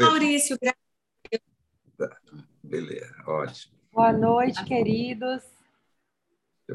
[0.00, 0.58] Maurício.
[0.58, 0.74] Tá,
[2.62, 3.74] beleza, ótimo.
[3.92, 5.42] Boa noite, queridos.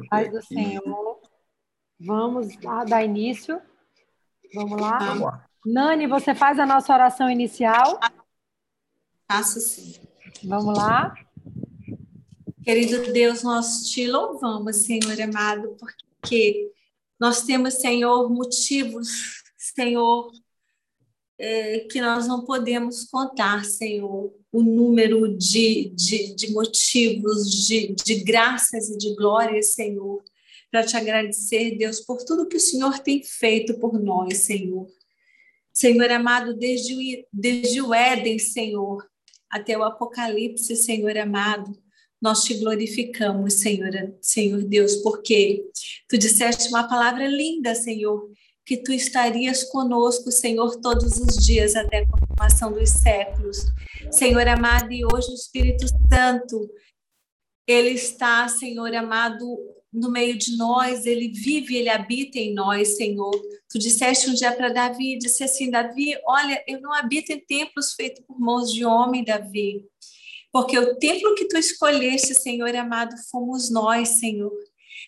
[0.10, 1.22] Paz do Senhor.
[2.00, 3.62] Vamos lá dar início.
[4.54, 5.00] Vamos lá?
[5.00, 5.50] Vamos lá.
[5.66, 8.00] Nani, você faz a nossa oração inicial?
[9.32, 9.96] Faço sim.
[10.44, 11.16] Vamos lá?
[12.64, 16.72] Querido Deus, nós te louvamos, Senhor amado, porque
[17.20, 20.32] nós temos, Senhor, motivos, Senhor,
[21.38, 28.16] é, que nós não podemos contar, Senhor, o número de, de, de motivos, de, de
[28.24, 30.24] graças e de glórias, Senhor,
[30.72, 34.88] para te agradecer, Deus, por tudo que o Senhor tem feito por nós, Senhor.
[35.74, 39.06] Senhor amado, desde o, desde o Éden, Senhor,
[39.50, 41.78] até o Apocalipse, Senhor amado,
[42.22, 43.92] nós te glorificamos, Senhor,
[44.22, 45.66] Senhor Deus, porque
[46.08, 48.32] tu disseste uma palavra linda, Senhor,
[48.66, 53.58] que tu estarias conosco, Senhor, todos os dias até a consumação dos séculos.
[54.12, 56.70] Senhor amado, e hoje o Espírito Santo,
[57.68, 59.46] ele está, Senhor amado,
[59.94, 63.32] no meio de nós, ele vive, ele habita em nós, Senhor.
[63.70, 67.94] Tu disseste um dia para Davi, disse assim, Davi, olha, eu não habito em templos
[67.94, 69.86] feitos por mãos de homem, Davi,
[70.52, 74.52] porque o templo que tu escolheste, Senhor amado, fomos nós, Senhor.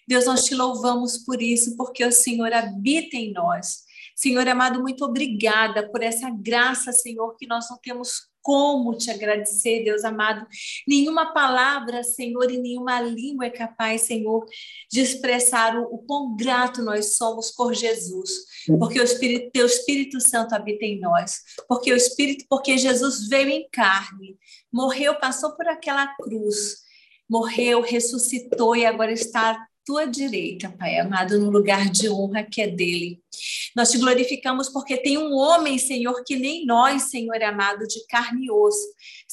[0.07, 3.85] Deus, nós te louvamos por isso, porque o Senhor habita em nós.
[4.15, 9.83] Senhor amado, muito obrigada por essa graça, Senhor, que nós não temos como te agradecer,
[9.83, 10.47] Deus amado.
[10.87, 14.45] Nenhuma palavra, Senhor, e nenhuma língua é capaz, Senhor,
[14.89, 18.29] de expressar o, o quão grato nós somos por Jesus,
[18.79, 23.49] porque o Espírito, teu Espírito Santo habita em nós, porque o Espírito, porque Jesus veio
[23.49, 24.37] em carne,
[24.71, 26.77] morreu, passou por aquela cruz,
[27.29, 32.67] morreu, ressuscitou e agora está tua direita, Pai amado, no lugar de honra que é
[32.67, 33.21] dele.
[33.73, 38.47] Nós te glorificamos porque tem um homem, Senhor, que nem nós, Senhor amado, de carne
[38.47, 38.85] e osso,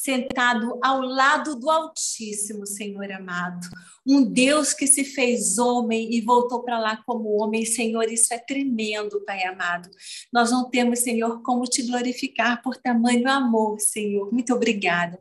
[0.05, 3.67] sentado ao lado do Altíssimo, Senhor amado.
[4.07, 8.39] Um Deus que se fez homem e voltou para lá como homem, Senhor, isso é
[8.39, 9.89] tremendo, Pai amado.
[10.31, 14.31] Nós não temos, Senhor, como te glorificar por tamanho amor, Senhor.
[14.31, 15.19] Muito obrigada.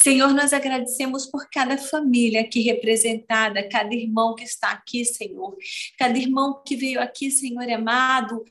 [0.00, 5.56] Senhor, nós agradecemos por cada família aqui representada, cada irmão que está aqui, Senhor,
[5.98, 8.44] cada irmão que veio aqui, Senhor amado,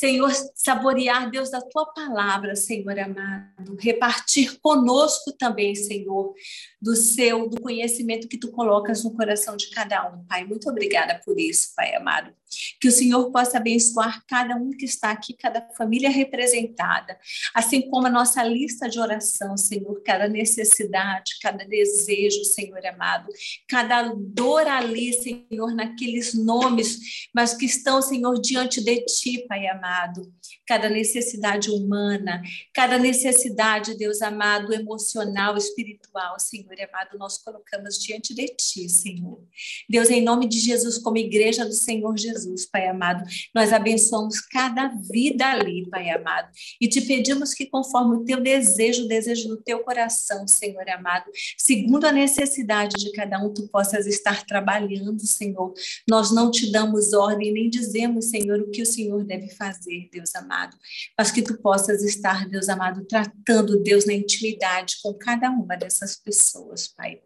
[0.00, 6.32] Senhor, saborear, Deus, da tua palavra, Senhor amado, repartir conosco também, Senhor,
[6.80, 10.46] do seu, do conhecimento que tu colocas no coração de cada um, Pai.
[10.46, 12.32] Muito obrigada por isso, Pai amado.
[12.80, 17.18] Que o Senhor possa abençoar cada um que está aqui, cada família representada,
[17.54, 23.28] assim como a nossa lista de oração, Senhor, cada necessidade, cada desejo, Senhor amado,
[23.68, 29.89] cada dor ali, Senhor, naqueles nomes, mas que estão, Senhor, diante de ti, Pai amado
[29.90, 30.32] amado,
[30.66, 32.42] cada necessidade humana,
[32.72, 39.42] cada necessidade, Deus amado, emocional, espiritual, Senhor amado, nós colocamos diante de Ti, Senhor.
[39.88, 43.24] Deus, em nome de Jesus, como igreja do Senhor Jesus, Pai amado,
[43.54, 46.48] nós abençoamos cada vida ali, Pai amado,
[46.80, 51.30] e te pedimos que, conforme o Teu desejo, o desejo do Teu coração, Senhor amado,
[51.58, 55.72] segundo a necessidade de cada um, Tu possas estar trabalhando, Senhor.
[56.08, 59.79] Nós não te damos ordem, nem dizemos, Senhor, o que o Senhor deve fazer
[60.12, 60.76] Deus amado,
[61.16, 66.16] mas que tu possas estar, Deus amado, tratando, Deus, na intimidade com cada uma dessas
[66.16, 67.20] pessoas, Pai.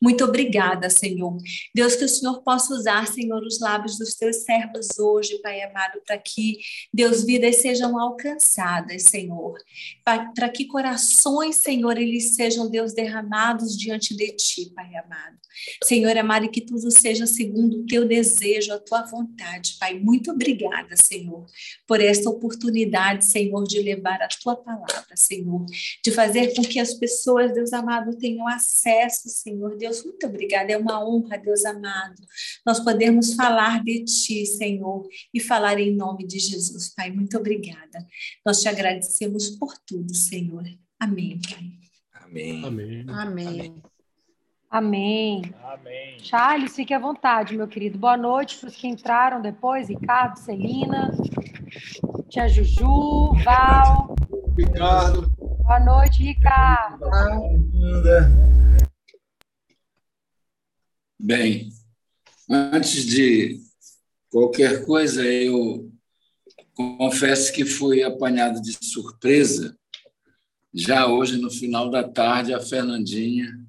[0.00, 1.36] Muito obrigada, Senhor.
[1.74, 6.00] Deus, que o Senhor possa usar, Senhor, os lábios dos teus servos hoje, Pai amado,
[6.06, 6.58] para que,
[6.92, 9.58] Deus, vidas sejam alcançadas, Senhor.
[10.04, 15.38] Para que corações, Senhor, eles sejam, Deus, derramados diante de Ti, Pai amado.
[15.82, 19.98] Senhor amado, que tudo seja segundo o Teu desejo, a Tua vontade, Pai.
[19.98, 21.46] Muito obrigada, Senhor,
[21.86, 25.64] por esta oportunidade, Senhor, de levar a tua palavra, Senhor,
[26.04, 29.76] de fazer com que as pessoas, Deus amado, tenham acesso, Senhor.
[29.76, 30.72] Deus, muito obrigada.
[30.72, 32.22] É uma honra, Deus amado,
[32.66, 37.10] nós podemos falar de ti, Senhor, e falar em nome de Jesus, Pai.
[37.10, 38.06] Muito obrigada.
[38.44, 40.64] Nós te agradecemos por tudo, Senhor.
[40.98, 41.70] Amém, Pai.
[42.12, 42.64] Amém.
[42.64, 43.04] Amém.
[43.08, 43.46] Amém.
[43.46, 43.82] Amém.
[44.70, 45.40] Amém.
[46.18, 47.98] Charles, fique à vontade, meu querido.
[47.98, 51.10] Boa noite para os que entraram depois, Ricardo, Celina,
[52.28, 54.14] tia Juju, Val.
[54.54, 55.30] Ricardo.
[55.38, 57.06] Boa noite, Ricardo.
[61.18, 61.70] Bem,
[62.50, 63.58] antes de
[64.30, 65.90] qualquer coisa, eu
[66.74, 69.74] confesso que fui apanhado de surpresa.
[70.74, 73.66] Já hoje, no final da tarde, a Fernandinha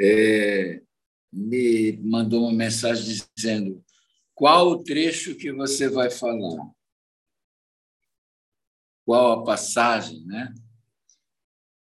[0.00, 0.80] é,
[1.30, 3.84] me mandou uma mensagem dizendo
[4.34, 6.70] qual o trecho que você vai falar,
[9.04, 10.54] qual a passagem, né?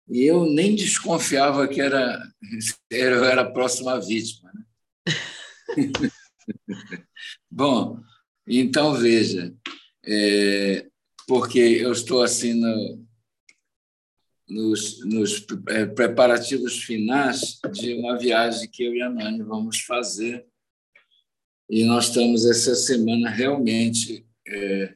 [0.09, 2.23] E eu nem desconfiava que era,
[2.93, 4.53] era, era a próxima vítima.
[4.55, 4.65] Né?
[7.51, 8.01] Bom,
[8.47, 9.53] então veja,
[10.05, 10.87] é,
[11.27, 13.05] porque eu estou assim no,
[14.49, 20.47] nos, nos é, preparativos finais de uma viagem que eu e a Nani vamos fazer.
[21.69, 24.95] E nós estamos essa semana realmente é,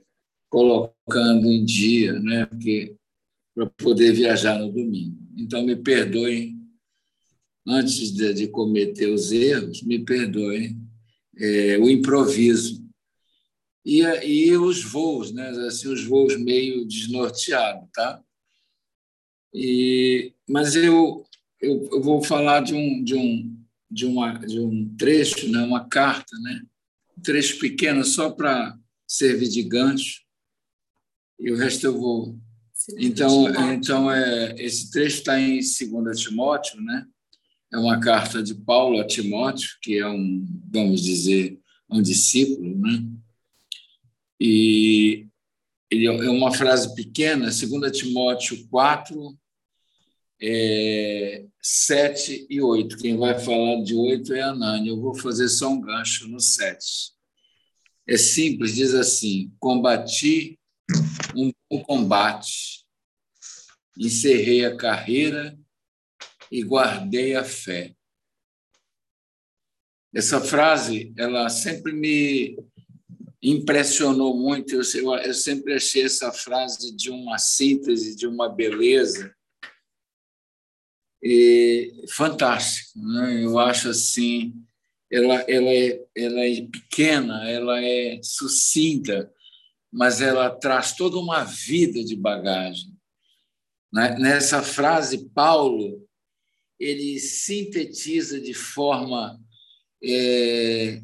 [0.51, 2.47] colocando em dia, né?
[2.47, 2.95] Porque
[3.55, 5.19] para poder viajar no domingo.
[5.37, 6.57] Então me perdoem
[7.67, 10.81] antes de, de cometer os erros, me perdoem
[11.37, 12.87] é, o improviso
[13.85, 15.49] e, e os voos, né?
[15.67, 18.23] Assim, os voos meio desnorteados, tá?
[19.53, 21.25] E, mas eu,
[21.61, 23.57] eu, eu, vou falar de um, de um,
[23.91, 25.63] de uma, de um trecho, né?
[25.63, 26.63] uma carta, né?
[27.17, 30.23] um trecho pequeno só para servir de gancho,
[31.41, 32.39] e o resto eu vou.
[32.97, 37.07] Então, então é, esse trecho está em 2 Timóteo, né?
[37.73, 41.61] é uma carta de Paulo a Timóteo, que é um, vamos dizer,
[41.91, 43.05] um discípulo, né?
[44.41, 45.27] E
[45.91, 49.39] é, é uma frase pequena, 2 Timóteo 4,
[50.41, 52.97] é, 7 e 8.
[52.99, 54.89] Quem vai falar de 8 é a Nani.
[54.89, 57.13] Eu vou fazer só um gancho no 7.
[58.07, 60.59] É simples, diz assim: combati
[61.35, 62.85] um bom combate,
[63.97, 65.59] encerrei a carreira
[66.51, 67.95] e guardei a fé.
[70.15, 72.57] Essa frase, ela sempre me
[73.43, 74.75] impressionou muito.
[74.75, 79.35] Eu, eu, eu sempre achei essa frase de uma síntese, de uma beleza
[81.23, 82.99] e fantástico.
[82.99, 83.45] Né?
[83.45, 84.55] Eu acho assim,
[85.11, 89.33] ela, ela, é, ela é pequena, ela é sucinta,
[89.93, 92.93] mas ela traz toda uma vida de bagagem.
[93.93, 94.17] Né?
[94.19, 96.07] Nessa frase, Paulo
[96.79, 99.41] ele sintetiza de forma
[100.03, 101.03] é,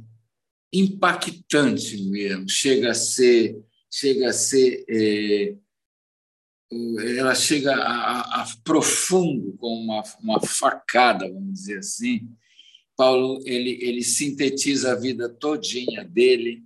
[0.74, 3.56] impactante mesmo, chega a ser,
[3.90, 5.56] chega a ser, é,
[7.16, 12.28] ela chega a, a, profundo com uma, uma facada, vamos dizer assim.
[12.96, 16.64] Paulo ele, ele sintetiza a vida todinha dele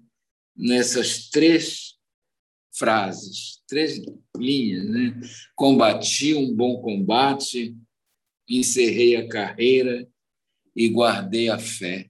[0.57, 1.95] nessas três
[2.73, 4.01] frases, três
[4.37, 5.21] linhas, né?
[5.55, 7.77] Combati um bom combate,
[8.49, 10.09] encerrei a carreira
[10.75, 12.09] e guardei a fé.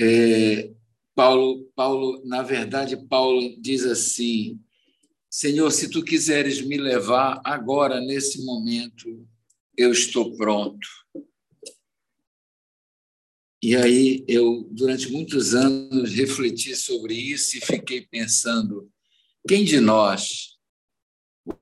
[0.00, 0.70] É,
[1.12, 4.60] Paulo, Paulo, na verdade, Paulo diz assim:
[5.28, 9.26] Senhor, se tu quiseres me levar agora, nesse momento,
[9.76, 10.86] eu estou pronto.
[13.60, 18.88] E aí eu, durante muitos anos, refleti sobre isso e fiquei pensando:
[19.48, 20.56] quem de nós,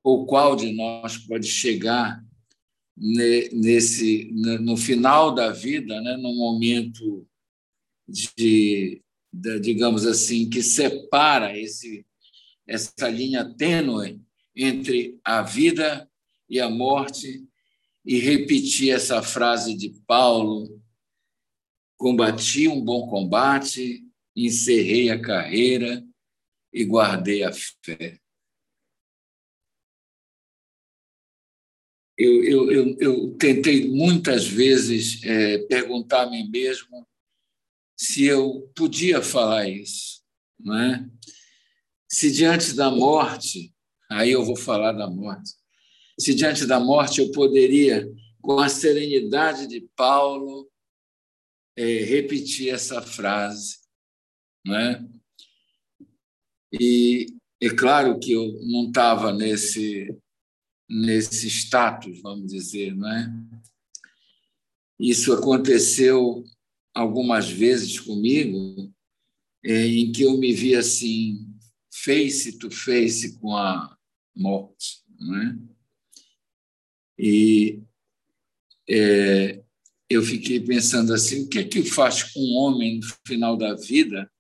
[0.05, 2.23] ou qual de nós pode chegar
[2.95, 7.27] nesse no final da vida, né, no momento
[8.09, 12.07] de, de, digamos assim, que separa esse,
[12.67, 14.21] essa linha tênue
[14.55, 16.11] entre a vida
[16.49, 17.45] e a morte,
[18.05, 20.81] e repetir essa frase de Paulo:
[21.99, 24.05] combati um bom combate,
[24.35, 26.07] encerrei a carreira
[26.73, 28.21] e guardei a fé.
[32.19, 37.07] Eu, eu, eu, eu tentei muitas vezes é, perguntar a mim mesmo
[37.97, 40.23] se eu podia falar isso,
[40.59, 41.11] não é?
[42.09, 43.75] Se diante da morte,
[44.11, 45.51] aí eu vou falar da morte.
[46.19, 48.07] Se diante da morte eu poderia,
[48.41, 50.71] com a serenidade de Paulo,
[51.77, 53.79] é, repetir essa frase,
[54.65, 55.05] não é?
[56.79, 57.27] E
[57.61, 60.09] é claro que eu não estava nesse
[60.89, 63.29] nesse status, vamos dizer, não é?
[64.99, 66.45] Isso aconteceu
[66.97, 68.91] algumas vezes comigo,
[69.63, 71.47] é, em que eu me vi assim,
[71.93, 73.95] face to face com a
[74.35, 75.03] morte.
[75.21, 75.77] É?
[77.19, 77.83] E
[78.89, 79.63] é,
[80.09, 83.75] eu fiquei pensando assim: o que é que faz com um homem no final da
[83.75, 84.31] vida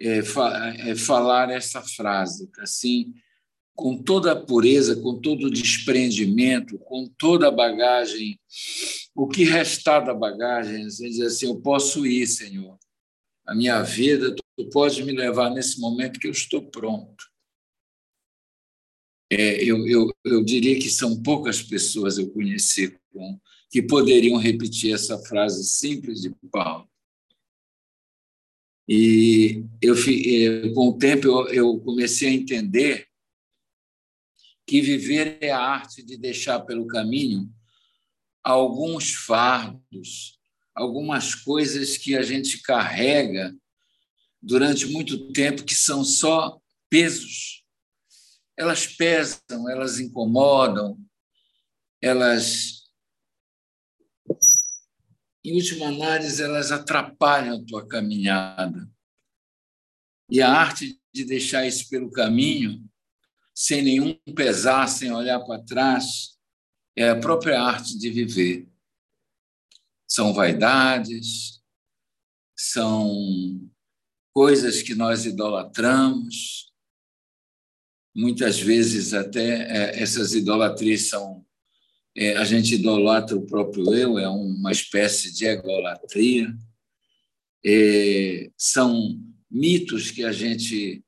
[0.00, 3.12] é, é falar essa frase, assim,
[3.78, 8.36] com toda a pureza, com todo o desprendimento, com toda a bagagem
[9.14, 12.76] o que restar da bagagem, você diz assim: Eu posso ir, Senhor.
[13.46, 17.24] A minha vida, tu pode me levar nesse momento que eu estou pronto.
[19.30, 23.38] É, eu, eu, eu diria que são poucas pessoas eu conheci com,
[23.70, 26.88] que poderiam repetir essa frase simples de Paulo.
[28.88, 29.94] E eu,
[30.74, 33.07] com o tempo eu, eu comecei a entender
[34.68, 37.50] que viver é a arte de deixar pelo caminho
[38.44, 40.38] alguns fardos,
[40.74, 43.56] algumas coisas que a gente carrega
[44.42, 46.60] durante muito tempo que são só
[46.90, 47.64] pesos.
[48.56, 50.98] Elas pesam, elas incomodam,
[52.00, 52.84] elas,
[55.42, 58.86] em última análise, elas atrapalham a tua caminhada.
[60.30, 62.87] E a arte de deixar isso pelo caminho,
[63.58, 66.38] sem nenhum pesar, sem olhar para trás,
[66.94, 68.68] é a própria arte de viver.
[70.06, 71.60] São vaidades,
[72.56, 73.68] são
[74.32, 76.72] coisas que nós idolatramos.
[78.14, 81.44] Muitas vezes, até é, essas idolatrias são.
[82.16, 86.56] É, a gente idolatra o próprio eu, é uma espécie de egolatria.
[87.66, 91.04] É, são mitos que a gente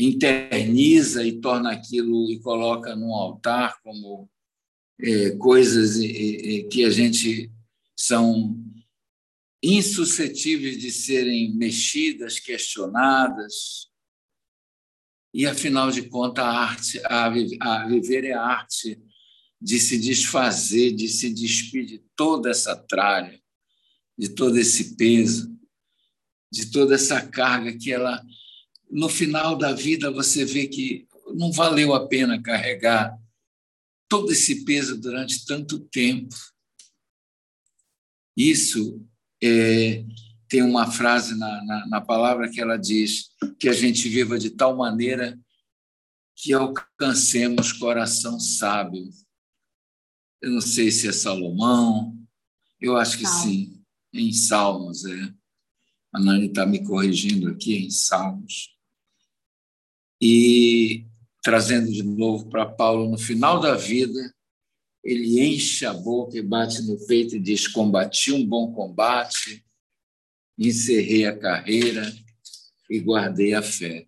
[0.00, 4.28] interniza e torna aquilo e coloca num altar como
[4.98, 5.98] é, coisas
[6.70, 7.50] que a gente
[7.94, 8.56] são
[9.62, 13.90] insuscetíveis de serem mexidas, questionadas.
[15.34, 17.00] E, afinal de contas, a arte,
[17.60, 18.98] a viver é a arte
[19.60, 23.38] de se desfazer, de se despir de toda essa tralha,
[24.18, 25.54] de todo esse peso,
[26.50, 28.24] de toda essa carga que ela,
[28.90, 33.16] no final da vida, você vê que não valeu a pena carregar
[34.08, 36.34] todo esse peso durante tanto tempo.
[38.36, 39.00] Isso
[39.42, 40.04] é,
[40.48, 44.50] tem uma frase na, na, na palavra que ela diz que a gente viva de
[44.50, 45.38] tal maneira
[46.34, 49.08] que alcancemos coração sábio.
[50.42, 52.16] Eu não sei se é Salomão,
[52.80, 53.42] eu acho que Salmo.
[53.42, 55.34] sim, em Salmos, é.
[56.12, 58.79] A Nani está me corrigindo aqui em Salmos.
[60.20, 61.06] E
[61.42, 64.34] trazendo de novo para Paulo, no final da vida,
[65.02, 69.64] ele enche a boca e bate no peito e diz: Combati um bom combate,
[70.58, 72.14] encerrei a carreira
[72.90, 74.06] e guardei a fé.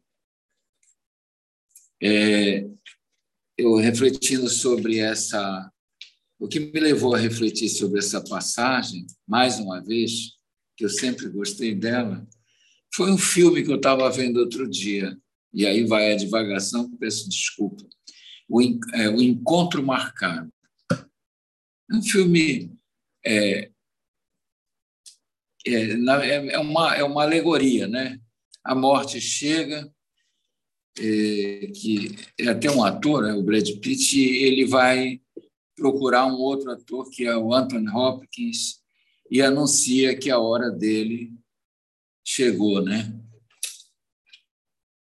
[2.02, 2.66] É,
[3.56, 5.70] eu refletindo sobre essa.
[6.38, 10.32] O que me levou a refletir sobre essa passagem, mais uma vez,
[10.76, 12.26] que eu sempre gostei dela,
[12.92, 15.16] foi um filme que eu estava vendo outro dia,
[15.52, 17.84] e aí vai a divagação, peço desculpa.
[18.48, 18.60] O,
[18.94, 20.52] é, o Encontro Marcado.
[20.90, 22.72] É um filme.
[23.24, 23.70] É,
[25.66, 28.18] é, é, uma, é uma alegoria, né?
[28.64, 29.92] A morte chega,
[30.98, 35.20] é, que é até um ator, é o Brad Pitt, e ele vai
[35.76, 38.80] procurar um outro ator, que é o Anthony Hopkins,
[39.30, 41.32] e anuncia que a hora dele
[42.24, 43.12] chegou, né?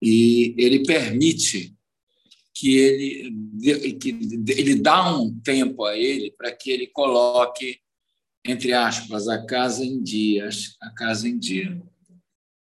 [0.01, 1.75] E ele permite
[2.53, 7.79] que ele, que ele dá um tempo a ele para que ele coloque,
[8.45, 11.79] entre aspas, a casa em dias, a casa em dia,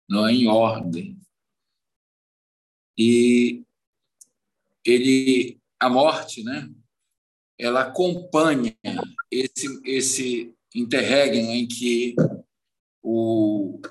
[0.10, 1.20] não é em ordem.
[2.98, 3.64] E
[4.86, 6.70] ele, a morte, né?
[7.58, 8.76] Ela acompanha
[9.32, 12.16] esse esse interregno em que
[13.02, 13.82] o, o,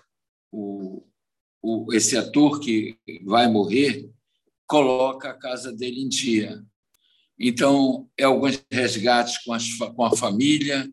[1.63, 4.11] o, esse ator que vai morrer
[4.67, 6.63] coloca a casa dele em dia.
[7.39, 10.91] Então, é alguns resgates com, as, com a família,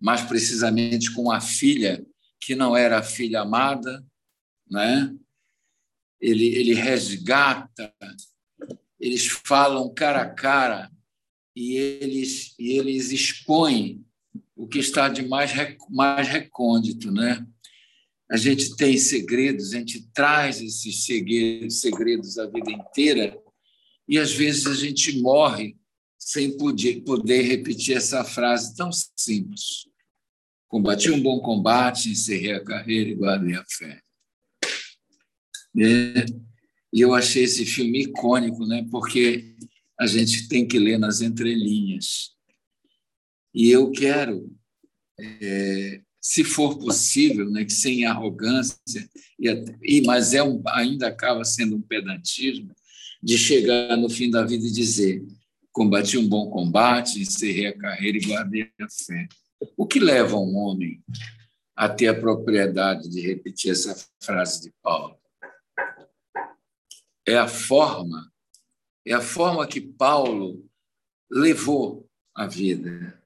[0.00, 2.04] mais precisamente com a filha,
[2.40, 4.04] que não era a filha amada,
[4.70, 5.14] né?
[6.20, 7.92] ele, ele resgata,
[8.98, 10.90] eles falam cara a cara
[11.54, 14.04] e eles, e eles expõem
[14.54, 15.52] o que está de mais,
[15.90, 17.10] mais recôndito.
[17.10, 17.46] Né?
[18.30, 23.38] A gente tem segredos, a gente traz esses segredos a vida inteira
[24.08, 25.76] e às vezes a gente morre
[26.18, 29.88] sem poder, poder repetir essa frase tão simples.
[30.66, 34.00] Combati um bom combate, encerrei a carreira e guardei a fé.
[35.78, 36.26] É,
[36.92, 38.86] e eu achei esse filme icônico, né?
[38.90, 39.54] porque
[40.00, 42.34] a gente tem que ler nas entrelinhas.
[43.54, 44.52] E eu quero
[45.18, 51.76] é, se for possível, né, que sem arrogância, e, mas é um, ainda acaba sendo
[51.76, 52.74] um pedantismo,
[53.22, 55.24] de chegar no fim da vida e dizer:
[55.70, 59.28] combati um bom combate, encerrei a carreira e guardei a fé.
[59.76, 61.00] O que leva um homem
[61.76, 65.16] a ter a propriedade de repetir essa frase de Paulo?
[67.24, 68.32] É a forma,
[69.06, 70.68] é a forma que Paulo
[71.30, 73.16] levou a vida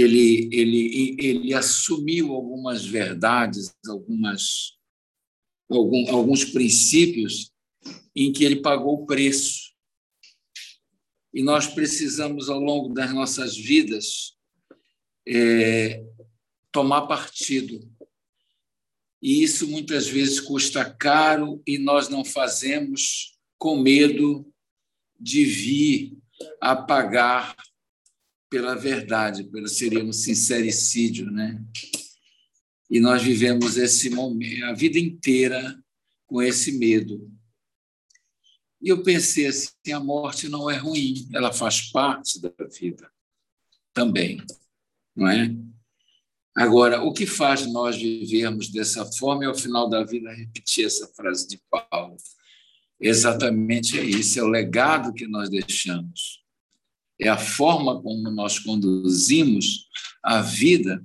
[0.00, 4.78] ele, ele, ele assumiu algumas verdades, algumas,
[5.68, 7.52] algum, alguns princípios
[8.14, 9.70] em que ele pagou o preço.
[11.32, 14.36] e nós precisamos, ao longo das nossas vidas,
[15.26, 16.04] é,
[16.72, 17.80] tomar partido.
[19.22, 24.50] E isso muitas vezes custa caro e nós não fazemos com medo
[25.18, 26.18] de vir
[26.60, 27.54] a pagar
[28.50, 31.64] pela verdade, pelo seria um sincericídio, né?
[32.90, 35.80] E nós vivemos esse momento a vida inteira
[36.26, 37.30] com esse medo.
[38.82, 43.10] E eu pensei assim, a morte não é ruim, ela faz parte da vida
[43.92, 44.42] também,
[45.14, 45.54] não é?
[46.56, 51.06] Agora, o que faz nós vivermos dessa forma é, ao final da vida, repetir essa
[51.14, 52.16] frase de Paulo.
[52.98, 56.39] Exatamente é isso, é o legado que nós deixamos.
[57.20, 59.88] É a forma como nós conduzimos
[60.22, 61.04] a vida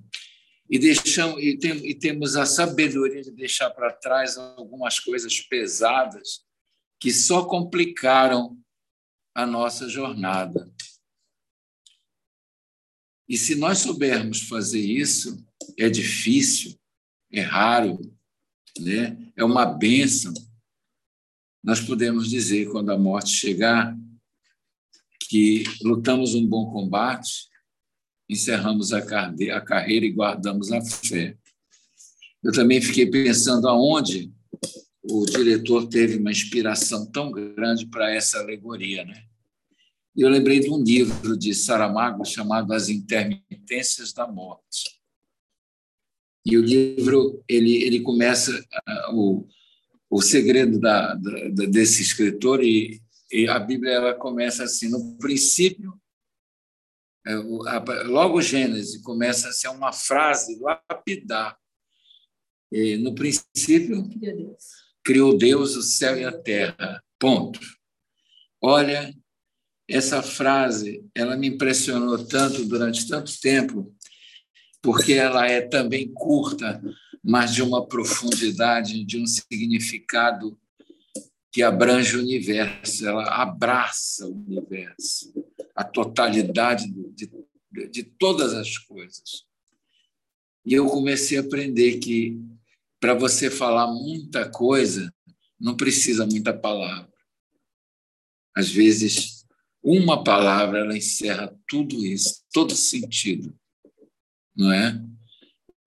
[0.70, 6.44] e, deixamos, e, tem, e temos a sabedoria de deixar para trás algumas coisas pesadas
[7.00, 8.58] que só complicaram
[9.36, 10.72] a nossa jornada.
[13.28, 15.46] E se nós soubermos fazer isso,
[15.78, 16.80] é difícil,
[17.32, 18.00] é raro,
[18.80, 19.32] né?
[19.36, 20.34] é uma bênção.
[21.64, 23.96] Nós podemos dizer, quando a morte chegar,
[25.20, 27.50] que lutamos um bom combate,
[28.30, 31.38] encerramos a carreira e guardamos a fé.
[32.44, 34.32] Eu também fiquei pensando aonde
[35.04, 39.24] o diretor teve uma inspiração tão grande para essa alegoria, né?
[40.16, 45.00] E eu lembrei de um livro de Saramago chamado As Intermitências da Morte.
[46.46, 49.48] E o livro ele ele começa uh, o
[50.10, 53.02] o segredo da, da, desse escritor e,
[53.44, 56.00] e, a Bíblia ela começa assim no princípio
[57.26, 61.58] é, a, logo Gênesis começa a ser uma frase lapidar.
[62.72, 64.08] E, no princípio
[65.04, 67.04] criou Deus o céu e a terra.
[67.20, 67.60] Ponto.
[68.62, 69.14] Olha
[69.88, 73.96] essa frase ela me impressionou tanto durante tanto tempo
[74.82, 76.82] porque ela é também curta,
[77.24, 80.60] mas de uma profundidade, de um significado
[81.56, 85.34] que abrange o universo, ela abraça o universo,
[85.74, 87.32] a totalidade de,
[87.72, 89.46] de, de todas as coisas.
[90.66, 92.38] E eu comecei a aprender que
[93.00, 95.10] para você falar muita coisa,
[95.58, 97.14] não precisa muita palavra.
[98.54, 99.46] Às vezes,
[99.82, 103.58] uma palavra ela encerra tudo isso, todo sentido
[104.56, 105.02] não é?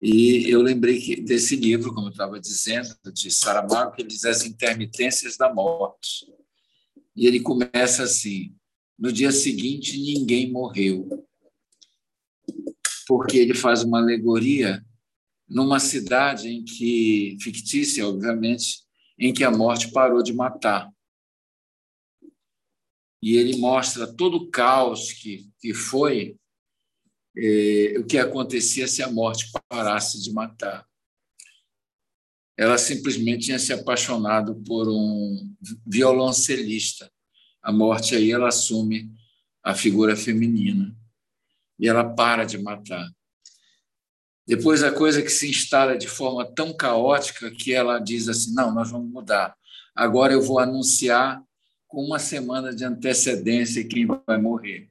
[0.01, 4.25] E eu lembrei que, desse livro, como eu estava dizendo, de Saramago, que ele diz
[4.25, 6.25] As Intermitências da Morte.
[7.17, 8.55] E ele começa assim:
[8.97, 11.27] no dia seguinte, ninguém morreu.
[13.09, 14.85] Porque ele faz uma alegoria
[15.49, 18.83] numa cidade em que, fictícia, obviamente,
[19.19, 20.93] em que a morte parou de matar.
[23.21, 26.37] E ele mostra todo o caos que, que foi
[27.41, 30.85] eh, o que acontecia se a morte parasse de matar.
[32.57, 35.55] Ela simplesmente tinha se apaixonado por um
[35.87, 37.09] violoncelista.
[37.63, 39.13] A morte aí ela assume
[39.63, 40.93] a figura feminina
[41.79, 43.09] e ela para de matar.
[44.45, 48.75] Depois a coisa que se instala de forma tão caótica que ela diz assim: não,
[48.75, 49.57] nós vamos mudar.
[49.95, 51.41] Agora eu vou anunciar
[51.87, 54.91] com uma semana de antecedência quem vai morrer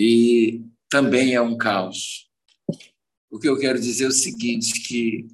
[0.00, 2.28] e também é um caos.
[3.28, 5.26] O que eu quero dizer é o seguinte, que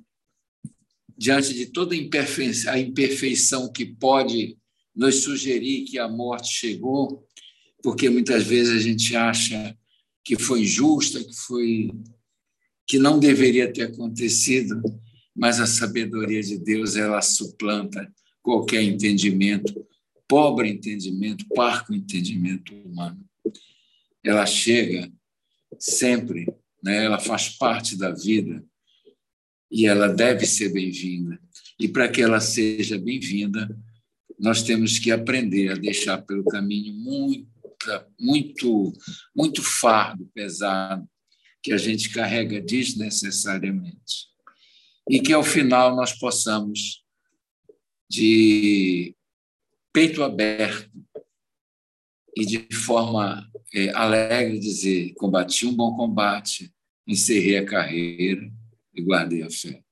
[1.18, 4.56] diante de toda a imperfeição que pode
[4.96, 7.28] nos sugerir que a morte chegou,
[7.82, 9.76] porque muitas vezes a gente acha
[10.24, 11.90] que foi injusta, que foi
[12.86, 14.80] que não deveria ter acontecido,
[15.36, 18.10] mas a sabedoria de Deus ela suplanta
[18.42, 19.86] qualquer entendimento,
[20.26, 23.22] pobre entendimento, parco entendimento humano
[24.24, 25.12] ela chega
[25.78, 26.46] sempre,
[26.82, 27.04] né?
[27.04, 28.64] ela faz parte da vida
[29.70, 31.38] e ela deve ser bem-vinda.
[31.78, 33.68] E para que ela seja bem-vinda,
[34.38, 37.48] nós temos que aprender a deixar pelo caminho muito,
[38.18, 38.92] muito,
[39.34, 41.06] muito fardo pesado
[41.62, 44.28] que a gente carrega desnecessariamente.
[45.08, 47.04] E que ao final nós possamos,
[48.08, 49.14] de
[49.92, 50.90] peito aberto
[52.36, 56.72] e de forma é, alegre dizer: combati um bom combate,
[57.06, 58.50] encerrei a carreira
[58.94, 59.82] e guardei a fé.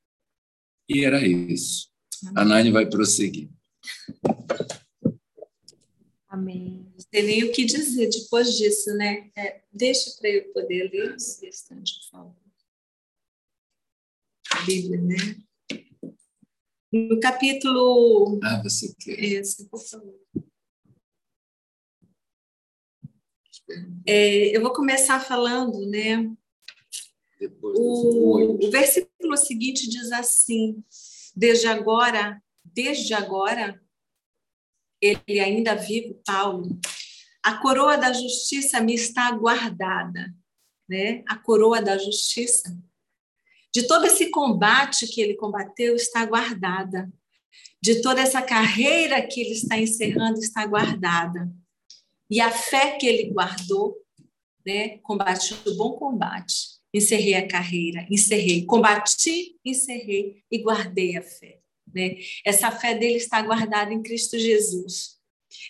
[0.89, 1.91] E era isso.
[2.37, 3.51] A Nani vai prosseguir.
[6.29, 6.87] Amém.
[6.97, 9.31] Não tem nem o que dizer depois disso, né?
[9.37, 12.37] É, deixa para eu poder ler o restante, por favor.
[14.51, 15.17] A Bíblia, né?
[16.93, 18.39] No capítulo.
[18.43, 19.19] Ah, você quer?
[19.23, 20.19] Esse, por favor.
[24.07, 26.31] É, eu vou começar falando, né?
[27.63, 30.83] O, o versículo seguinte diz assim:
[31.35, 33.81] desde agora, desde agora,
[35.01, 36.79] ele ainda vive, Paulo,
[37.43, 40.33] a coroa da justiça me está guardada,
[40.89, 41.25] né?
[41.27, 42.77] A coroa da justiça.
[43.75, 47.11] De todo esse combate que ele combateu, está guardada.
[47.81, 51.51] De toda essa carreira que ele está encerrando, está guardada.
[52.31, 53.97] E a fé que ele guardou,
[54.65, 54.99] né?
[54.99, 61.61] Combati o bom combate encerrei a carreira, encerrei, combati, encerrei e guardei a fé.
[61.93, 62.17] Né?
[62.45, 65.19] Essa fé dele está guardada em Cristo Jesus.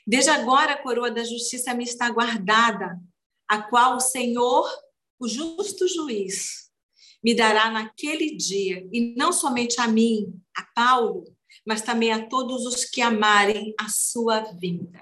[0.07, 3.01] Desde agora a coroa da justiça me está guardada,
[3.49, 4.69] a qual o Senhor,
[5.19, 6.71] o justo juiz,
[7.23, 11.25] me dará naquele dia, e não somente a mim, a Paulo,
[11.65, 15.01] mas também a todos os que amarem a sua vinda.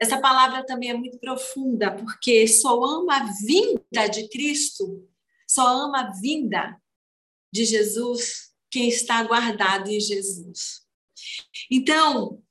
[0.00, 5.08] Essa palavra também é muito profunda, porque só ama a vinda de Cristo,
[5.46, 6.80] só ama a vinda
[7.52, 10.82] de Jesus quem está guardado em Jesus.
[11.70, 12.42] Então,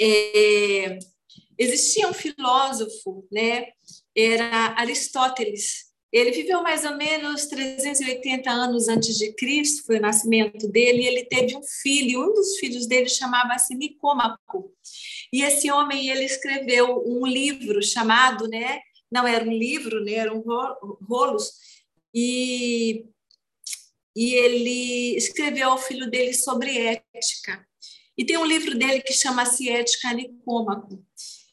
[0.00, 0.98] é,
[1.58, 3.68] existia um filósofo, né?
[4.14, 10.68] Era Aristóteles, ele viveu mais ou menos 380 anos antes de Cristo, foi o nascimento
[10.68, 14.72] dele, e ele teve um filho, um dos filhos dele chamava-se Nicômaco.
[15.34, 18.78] E esse homem, ele escreveu um livro chamado, né,
[19.10, 20.40] não era um livro, né, eram
[21.02, 21.50] rolos,
[22.14, 23.04] e,
[24.14, 27.66] e ele escreveu ao filho dele sobre ética.
[28.16, 31.04] E tem um livro dele que chama-se Ética Nicômaco.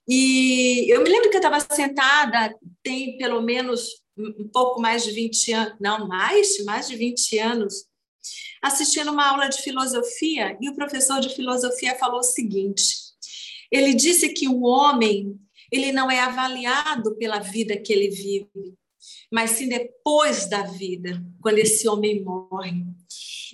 [0.08, 5.12] E eu me lembro que eu estava sentada, tem pelo menos um pouco mais de
[5.12, 7.86] 20 anos, não, mais, mais de 20 anos,
[8.62, 13.11] assistindo uma aula de filosofia, e o professor de filosofia falou o seguinte:
[13.72, 15.40] ele disse que o homem
[15.72, 18.76] ele não é avaliado pela vida que ele vive,
[19.32, 22.84] mas sim depois da vida, quando esse homem morre.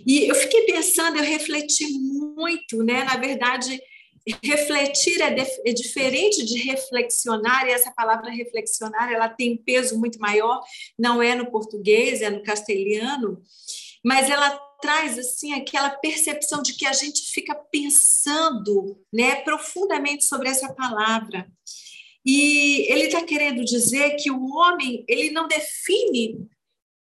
[0.06, 3.04] E eu fiquei pensando, eu refleti muito, né?
[3.04, 3.80] Na verdade,
[4.44, 10.20] refletir é, é, diferente de reflexionar, e essa palavra reflexionar ela tem um peso muito
[10.20, 10.62] maior,
[10.98, 13.42] não é no português, é no castelhano,
[14.04, 20.50] mas ela traz assim aquela percepção de que a gente fica pensando né, profundamente sobre
[20.50, 21.50] essa palavra.
[22.26, 26.48] E ele está querendo dizer que o homem ele não define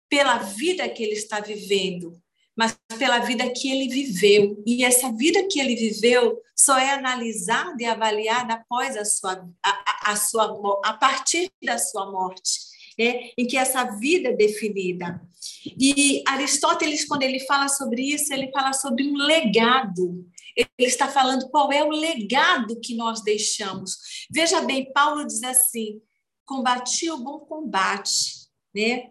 [0.09, 2.21] pela vida que ele está vivendo,
[2.57, 4.63] mas pela vida que ele viveu.
[4.67, 10.13] E essa vida que ele viveu só é analisada e avaliada após a sua, a,
[10.13, 12.70] a sua, a partir da sua morte,
[13.01, 13.31] né?
[13.39, 15.19] em que essa vida é definida.
[15.65, 20.27] E Aristóteles, quando ele fala sobre isso, ele fala sobre um legado.
[20.55, 24.27] Ele está falando qual é o legado que nós deixamos.
[24.31, 26.03] Veja bem, Paulo diz assim:
[26.45, 29.11] combati o bom combate, né?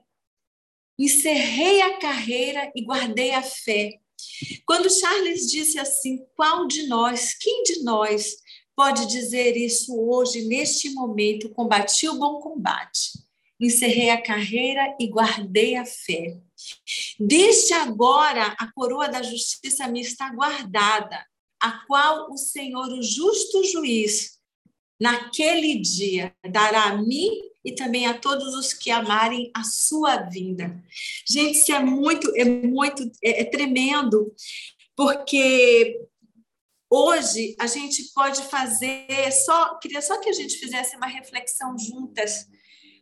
[1.00, 3.98] encerrei a carreira e guardei a fé.
[4.66, 8.36] Quando Charles disse assim, qual de nós, quem de nós
[8.76, 11.50] pode dizer isso hoje, neste momento?
[11.52, 13.14] Combati o bom combate,
[13.60, 16.38] encerrei a carreira e guardei a fé.
[17.20, 21.26] Desde agora, a coroa da justiça me está guardada,
[21.62, 24.40] a qual o Senhor, o justo juiz,
[25.00, 27.30] naquele dia dará a mim
[27.64, 30.82] e também a todos os que amarem a sua vinda.
[31.28, 34.34] Gente, isso é muito, é muito, é, é tremendo,
[34.96, 36.00] porque
[36.90, 42.48] hoje a gente pode fazer só, queria só que a gente fizesse uma reflexão juntas.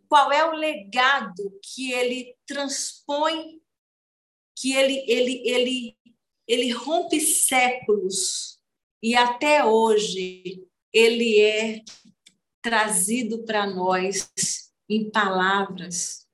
[0.08, 3.62] Qual é o legado que ele transpõe,
[4.56, 5.98] que ele, ele, ele,
[6.48, 8.60] ele rompe séculos
[9.04, 11.84] e até hoje ele é
[12.62, 14.30] trazido para nós
[14.89, 16.26] em palavras.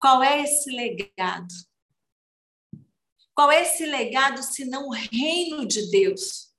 [0.00, 1.54] Qual é esse legado?
[3.34, 6.52] Qual é esse legado se não o reino de Deus?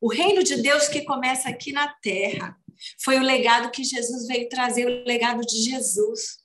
[0.00, 2.58] O reino de Deus que começa aqui na terra.
[3.02, 6.38] Foi o legado que Jesus veio trazer, o legado de Jesus.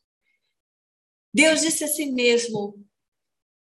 [1.34, 2.84] Deus disse a si mesmo: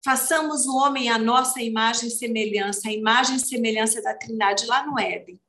[0.04, 4.86] façamos o homem a nossa imagem e semelhança, a imagem e semelhança da Trindade lá
[4.86, 5.40] no Éden.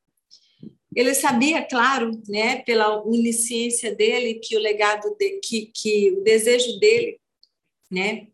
[0.96, 6.80] Ele sabia, claro, né, pela onisciência dele, que o legado de, que, que o desejo
[6.80, 7.22] dele,
[7.92, 8.28] né,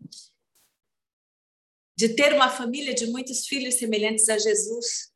[1.98, 5.12] de ter uma família de muitos filhos semelhantes a Jesus,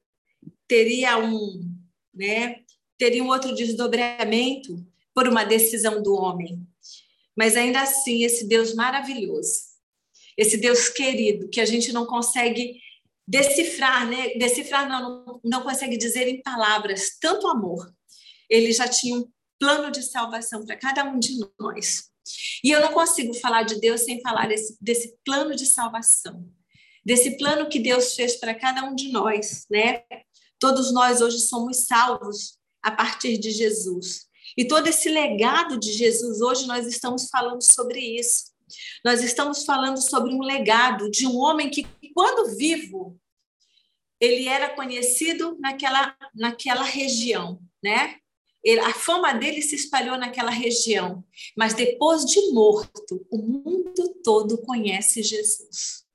[0.67, 1.73] teria um,
[2.13, 2.65] né,
[2.97, 6.59] teria um outro desdobramento por uma decisão do homem.
[7.35, 9.67] Mas ainda assim, esse Deus maravilhoso,
[10.35, 12.79] esse Deus querido, que a gente não consegue
[13.27, 14.35] decifrar, né?
[14.35, 17.93] Decifrar não, não, consegue dizer em palavras tanto amor.
[18.49, 19.29] Ele já tinha um
[19.59, 22.09] plano de salvação para cada um de nós.
[22.63, 26.45] E eu não consigo falar de Deus sem falar desse, desse plano de salvação,
[27.05, 30.03] desse plano que Deus fez para cada um de nós, né?
[30.59, 32.56] Todos nós hoje somos salvos
[32.87, 34.27] a partir de Jesus.
[34.57, 38.45] E todo esse legado de Jesus, hoje nós estamos falando sobre isso.
[39.03, 43.19] Nós estamos falando sobre um legado de um homem que, quando vivo,
[44.21, 48.15] ele era conhecido naquela, naquela região, né?
[48.63, 51.23] Ele, a fama dele se espalhou naquela região,
[51.55, 56.05] mas depois de morto, o mundo todo conhece Jesus.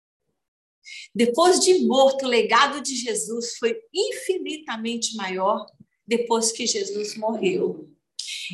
[1.15, 5.67] Depois de morto, o legado de Jesus foi infinitamente maior
[6.07, 7.89] depois que Jesus morreu.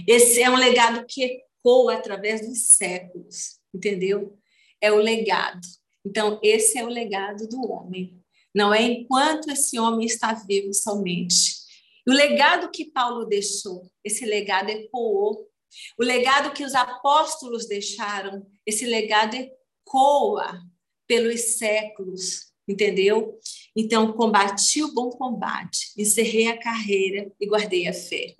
[0.06, 4.38] Esse é um legado que ecoa através dos séculos, entendeu?
[4.80, 5.60] É o legado.
[6.04, 8.18] Então, esse é o legado do homem.
[8.54, 11.58] Não é enquanto esse homem está vivo somente.
[12.06, 15.46] O legado que Paulo deixou, esse legado ecoou.
[15.98, 20.62] O legado que os apóstolos deixaram, esse legado ecoa
[21.06, 23.38] pelos séculos, entendeu?
[23.74, 28.34] Então, combati o bom combate, encerrei a carreira e guardei a fé.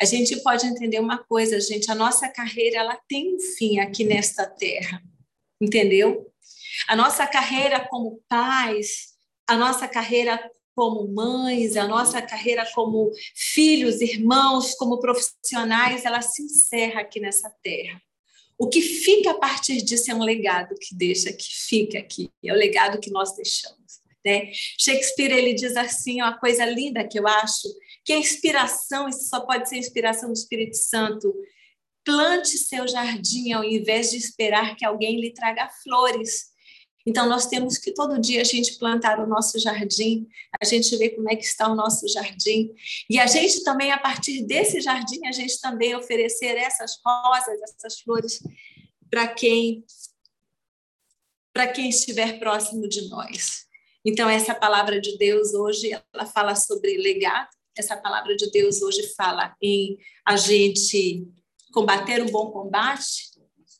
[0.00, 4.04] A gente pode entender uma coisa, gente, a nossa carreira ela tem um fim aqui
[4.04, 5.02] nesta terra,
[5.60, 6.30] entendeu?
[6.88, 9.14] A nossa carreira como pais,
[9.46, 16.42] a nossa carreira como mães, a nossa carreira como filhos, irmãos, como profissionais, ela se
[16.42, 18.00] encerra aqui nessa terra.
[18.58, 22.52] O que fica a partir disso é um legado que deixa, que fica aqui, é
[22.52, 24.00] o legado que nós deixamos.
[24.24, 24.50] Né?
[24.78, 27.68] Shakespeare ele diz assim, uma coisa linda que eu acho,
[28.04, 31.32] que a inspiração, isso só pode ser inspiração do Espírito Santo,
[32.04, 36.46] plante seu jardim ao invés de esperar que alguém lhe traga flores.
[37.06, 40.26] Então, nós temos que todo dia a gente plantar o nosso jardim,
[40.60, 42.74] a gente ver como é que está o nosso jardim.
[43.08, 48.00] E a gente também, a partir desse jardim, a gente também oferecer essas rosas, essas
[48.00, 48.42] flores
[49.08, 49.84] para quem
[51.52, 53.64] para quem estiver próximo de nós.
[54.04, 59.14] Então, essa palavra de Deus hoje, ela fala sobre legado, essa palavra de Deus hoje
[59.14, 61.26] fala em a gente
[61.72, 63.30] combater um bom combate,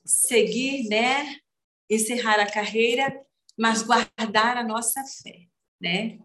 [0.07, 1.37] seguir, né,
[1.89, 3.21] encerrar a carreira,
[3.57, 5.47] mas guardar a nossa fé,
[5.81, 6.19] né?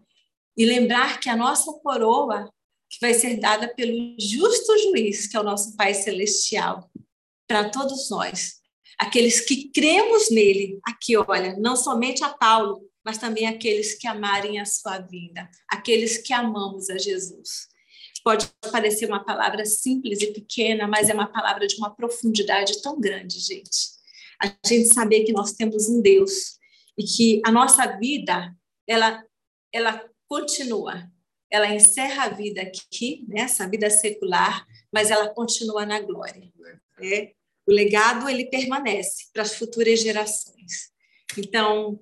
[0.56, 2.52] E lembrar que a nossa coroa
[2.90, 6.90] que vai ser dada pelo justo juiz, que é o nosso Pai celestial,
[7.48, 8.60] para todos nós,
[8.98, 10.78] aqueles que cremos nele.
[10.86, 16.18] Aqui, olha, não somente a Paulo, mas também aqueles que amarem a sua vida, aqueles
[16.18, 17.68] que amamos a Jesus.
[18.22, 23.00] Pode parecer uma palavra simples e pequena, mas é uma palavra de uma profundidade tão
[23.00, 24.01] grande, gente
[24.42, 26.58] a gente saber que nós temos um Deus
[26.98, 28.54] e que a nossa vida
[28.86, 29.24] ela
[29.72, 31.10] ela continua,
[31.50, 36.52] ela encerra a vida aqui, nessa né, vida secular, mas ela continua na glória.
[36.98, 37.32] Né?
[37.66, 40.92] O legado ele permanece para as futuras gerações.
[41.38, 42.00] Então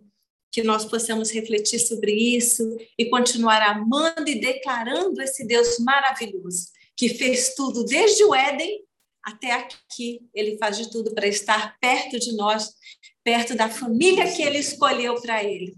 [0.53, 7.09] que nós possamos refletir sobre isso e continuar amando e declarando esse Deus maravilhoso que
[7.09, 8.85] fez tudo desde o Éden
[9.25, 10.21] até aqui.
[10.35, 12.73] Ele faz de tudo para estar perto de nós,
[13.23, 15.77] perto da família que ele escolheu para ele.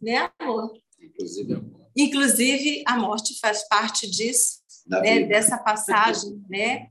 [0.00, 0.72] Né, amor?
[1.00, 1.92] Inclusive a morte.
[1.96, 6.88] Inclusive, a morte faz parte disso, né, dessa passagem, né?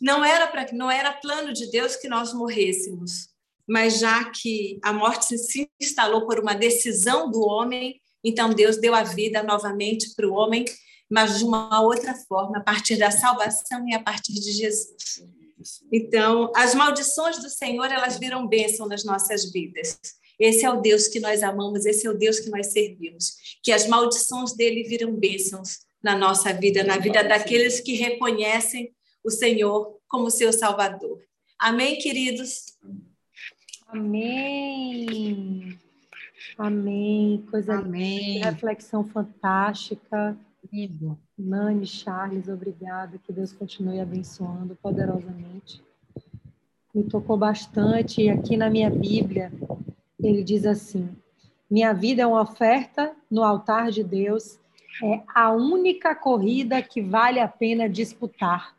[0.00, 3.28] Não era para não era plano de Deus que nós morrêssemos,
[3.68, 8.94] mas já que a morte se instalou por uma decisão do homem, então Deus deu
[8.94, 10.64] a vida novamente para o homem
[11.12, 15.22] mas de uma outra forma, a partir da salvação e a partir de Jesus.
[15.92, 19.98] Então, as maldições do Senhor, elas viram bênção nas nossas vidas.
[20.40, 23.34] Esse é o Deus que nós amamos, esse é o Deus que nós servimos.
[23.62, 28.90] Que as maldições dele viram bênçãos na nossa vida, na vida daqueles que reconhecem
[29.22, 31.22] o Senhor como seu Salvador.
[31.58, 32.78] Amém, queridos?
[33.86, 35.78] Amém.
[36.56, 37.44] Amém.
[37.50, 38.36] Coisa Amém.
[38.36, 40.36] Linda, reflexão fantástica.
[40.72, 41.18] Lindo.
[41.36, 43.18] Nani, Charles, obrigada.
[43.18, 45.82] Que Deus continue abençoando poderosamente.
[46.94, 48.22] Me tocou bastante.
[48.22, 49.52] E aqui na minha Bíblia,
[50.18, 51.14] ele diz assim:
[51.70, 54.58] Minha vida é uma oferta no altar de Deus.
[55.04, 58.74] É a única corrida que vale a pena disputar.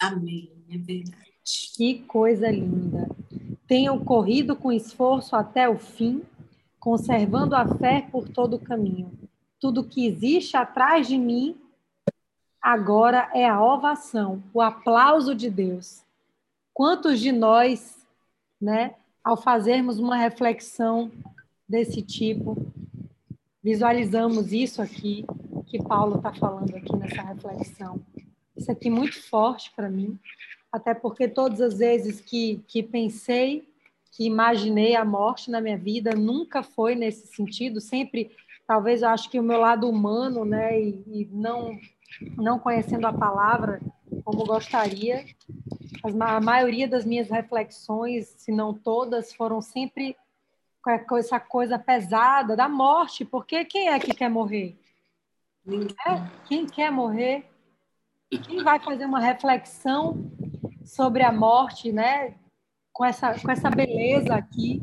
[0.00, 0.50] Amém.
[0.70, 1.32] É verdade.
[1.76, 3.06] Que coisa linda.
[3.66, 6.22] Tenho corrido com esforço até o fim,
[6.80, 9.21] conservando a fé por todo o caminho
[9.62, 11.56] tudo que existe atrás de mim
[12.60, 16.02] agora é a ovação, o aplauso de Deus.
[16.74, 18.04] Quantos de nós,
[18.60, 21.12] né, ao fazermos uma reflexão
[21.68, 22.56] desse tipo,
[23.62, 25.24] visualizamos isso aqui
[25.68, 28.00] que Paulo está falando aqui nessa reflexão.
[28.56, 30.18] isso aqui muito forte para mim,
[30.72, 33.68] até porque todas as vezes que, que pensei,
[34.10, 38.32] que imaginei a morte na minha vida, nunca foi nesse sentido, sempre,
[38.66, 41.78] talvez eu acho que o meu lado humano, né, e, e não,
[42.36, 43.80] não conhecendo a palavra
[44.24, 45.24] como gostaria,
[46.02, 50.16] a maioria das minhas reflexões, se não todas, foram sempre
[50.82, 54.78] com essa coisa pesada da morte, porque quem é que quer morrer?
[55.66, 57.48] É, quem quer morrer?
[58.44, 60.30] Quem vai fazer uma reflexão
[60.84, 62.34] sobre a morte, né?
[62.92, 64.82] Com essa, com essa beleza aqui.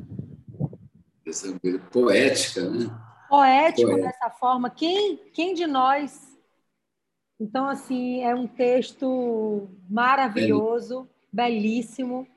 [1.26, 1.60] Essa
[1.92, 3.09] poética, né?
[3.30, 4.70] Poético dessa forma.
[4.70, 6.38] Quem, quem de nós?
[7.40, 12.28] Então, assim, é um texto maravilhoso, belíssimo.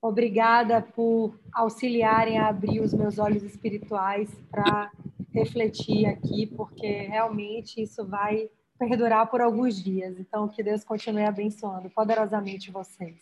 [0.00, 4.90] Obrigada por auxiliarem a abrir os meus olhos espirituais para
[5.32, 10.18] refletir aqui, porque realmente isso vai perdurar por alguns dias.
[10.18, 13.18] Então, que Deus continue abençoando poderosamente vocês.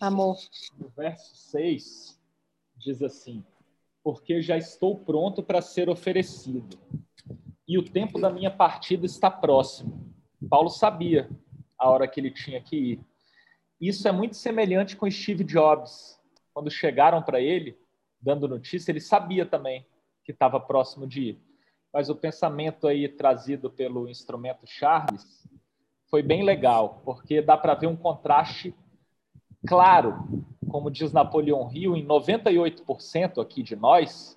[0.00, 0.36] Amor.
[0.80, 2.18] O verso 6
[2.76, 3.44] diz assim:
[4.04, 6.78] Porque já estou pronto para ser oferecido,
[7.66, 10.14] e o tempo da minha partida está próximo.
[10.48, 11.28] Paulo sabia
[11.78, 13.00] a hora que ele tinha que ir.
[13.80, 16.20] Isso é muito semelhante com Steve Jobs.
[16.52, 17.76] Quando chegaram para ele,
[18.20, 19.86] dando notícia, ele sabia também
[20.22, 21.42] que estava próximo de ir.
[21.92, 25.48] Mas o pensamento aí trazido pelo instrumento Charles
[26.10, 28.74] foi bem legal, porque dá para ver um contraste
[29.66, 34.36] claro, como diz Napoleão Hill, em 98% aqui de nós,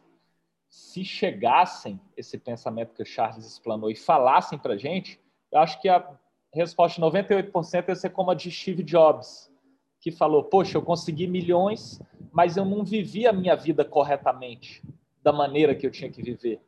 [0.69, 5.19] se chegassem esse pensamento que o Charles explanou e falassem para gente,
[5.52, 6.08] eu acho que a
[6.54, 9.52] resposta de 98% ia ser como a de Steve Jobs,
[10.00, 12.00] que falou: Poxa, eu consegui milhões,
[12.32, 14.84] mas eu não vivi a minha vida corretamente,
[15.23, 16.62] da maneira que eu tinha que viver.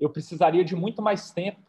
[0.00, 1.60] Eu precisaria de muito mais tempo,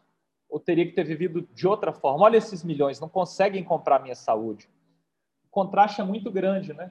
[0.48, 2.24] ou teria que ter vivido de outra forma.
[2.24, 4.70] Olha esses milhões, não conseguem comprar minha saúde.
[5.44, 6.90] O contraste é muito grande, né?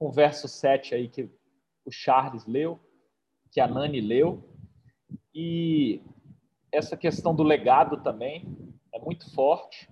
[0.00, 1.28] Com o verso 7 aí que
[1.84, 2.80] o Charles leu,
[3.50, 4.42] que a Nani leu,
[5.34, 6.00] e
[6.72, 8.56] essa questão do legado também,
[8.94, 9.90] é muito forte,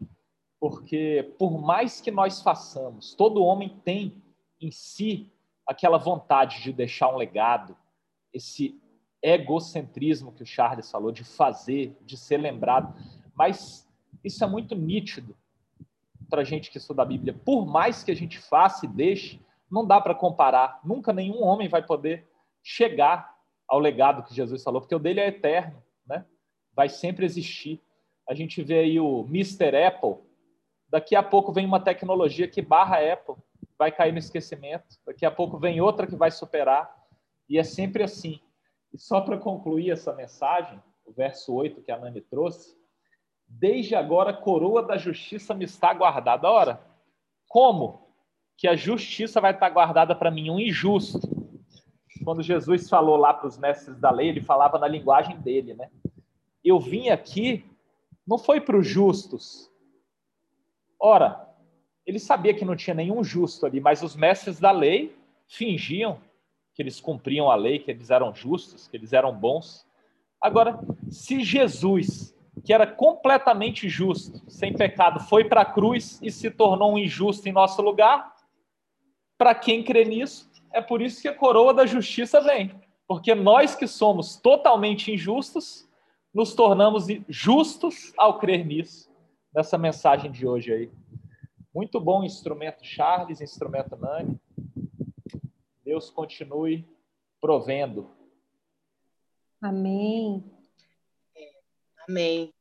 [0.59, 4.23] porque por mais que nós façamos, todo homem tem
[4.59, 5.31] em si
[5.66, 7.77] aquela vontade de deixar um legado,
[8.33, 8.81] esse
[9.21, 12.94] egocentrismo que o Charles falou, de fazer, de ser lembrado.
[13.35, 13.87] Mas
[14.25, 15.37] isso é muito nítido
[16.31, 17.35] para a gente que estuda a Bíblia.
[17.35, 19.38] Por mais que a gente faça e deixe,
[19.70, 20.81] não dá para comparar.
[20.85, 22.28] Nunca nenhum homem vai poder
[22.62, 26.24] chegar ao legado que Jesus falou, porque o dele é eterno, né?
[26.74, 27.83] vai sempre existir
[28.28, 29.74] a gente vê aí o Mr.
[29.87, 30.16] Apple,
[30.87, 33.37] daqui a pouco vem uma tecnologia que barra Apple,
[33.78, 36.94] vai cair no esquecimento, daqui a pouco vem outra que vai superar,
[37.48, 38.38] e é sempre assim.
[38.92, 42.76] E só para concluir essa mensagem, o verso 8 que a Nani trouxe,
[43.46, 46.50] desde agora a coroa da justiça me está guardada.
[46.50, 46.83] Ora,
[47.48, 48.08] como
[48.59, 51.21] que a justiça vai estar guardada para mim, um injusto?
[52.25, 55.88] Quando Jesus falou lá para os mestres da lei, ele falava na linguagem dele, né?
[56.62, 57.64] Eu vim aqui
[58.27, 59.71] não foi para os justos.
[61.01, 61.49] Ora,
[62.05, 65.16] ele sabia que não tinha nenhum justo ali, mas os mestres da lei
[65.47, 66.21] fingiam
[66.75, 69.87] que eles cumpriam a lei, que eles eram justos, que eles eram bons.
[70.40, 76.51] Agora, se Jesus, que era completamente justo, sem pecado, foi para a cruz e se
[76.51, 78.37] tornou um injusto em nosso lugar,
[79.38, 82.74] para quem crê nisso, é por isso que a coroa da justiça vem.
[83.07, 85.88] Porque nós que somos totalmente injustos,
[86.35, 89.11] nos tornamos justos ao crer nisso,
[89.55, 90.90] nessa mensagem de hoje aí.
[91.74, 94.38] Muito bom instrumento Charles, instrumento Nani.
[95.85, 96.85] Deus continue
[97.40, 98.11] provendo.
[99.62, 100.44] Amém.
[102.07, 102.53] Amém.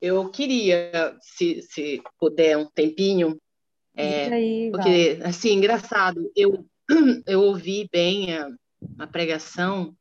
[0.00, 3.40] Eu queria, se, se puder, um tempinho,
[4.00, 5.28] é, aí, porque, vai.
[5.28, 6.66] assim, engraçado, eu,
[7.26, 8.48] eu ouvi bem a,
[8.98, 9.96] a pregação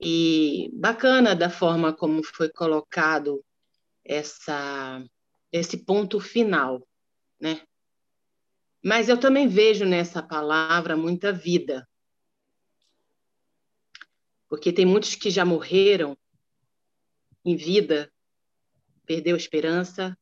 [0.00, 3.44] e bacana da forma como foi colocado
[4.04, 5.04] essa,
[5.52, 6.86] esse ponto final,
[7.38, 7.60] né?
[8.82, 11.86] Mas eu também vejo nessa palavra muita vida.
[14.48, 16.16] Porque tem muitos que já morreram
[17.44, 18.10] em vida,
[19.04, 20.16] perdeu esperança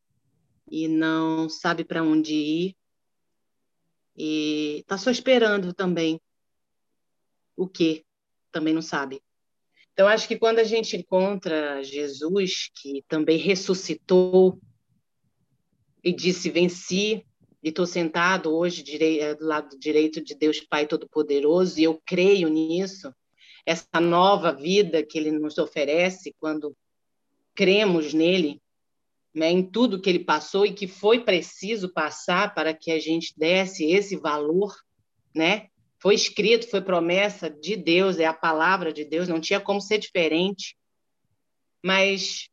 [0.71, 2.77] e não sabe para onde ir.
[4.17, 6.21] E está só esperando também
[7.57, 8.05] o que
[8.51, 9.23] também não sabe.
[9.93, 14.61] Então, acho que quando a gente encontra Jesus, que também ressuscitou
[16.05, 17.27] e disse: Venci,
[17.63, 22.49] e estou sentado hoje eh, do lado direito de Deus Pai Todo-Poderoso, e eu creio
[22.49, 23.13] nisso,
[23.67, 26.77] essa nova vida que Ele nos oferece quando
[27.55, 28.63] cremos nele,
[29.35, 33.35] né, em tudo que ele passou e que foi preciso passar para que a gente
[33.37, 34.75] desse esse valor,
[35.35, 35.69] né?
[36.01, 39.99] Foi escrito, foi promessa de Deus, é a palavra de Deus, não tinha como ser
[39.99, 40.77] diferente.
[41.85, 42.49] Mas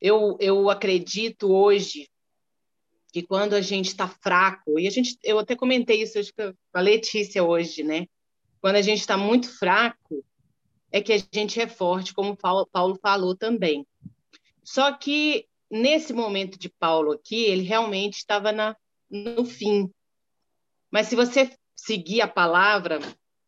[0.00, 2.08] eu, eu acredito hoje
[3.12, 6.80] que quando a gente está fraco, e a gente, eu até comentei isso com a
[6.80, 8.06] Letícia hoje, né?
[8.60, 10.24] Quando a gente está muito fraco,
[10.92, 13.86] é que a gente é forte, como Paulo falou também.
[14.62, 18.76] Só que nesse momento de Paulo aqui, ele realmente estava na,
[19.10, 19.90] no fim.
[20.90, 22.98] Mas se você seguir a palavra,